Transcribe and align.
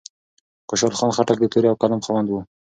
خوشال 0.69 0.93
خان 0.97 1.11
خټک 1.15 1.37
د 1.41 1.45
تورې 1.53 1.67
او 1.71 1.77
قلم 1.81 1.99
خاوند 2.05 2.27
و. 2.29 2.33